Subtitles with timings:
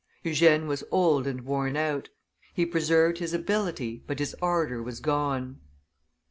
[0.23, 2.09] Eugene was old and worn out;
[2.55, 5.59] he preserved his ability, but his ardor was gone.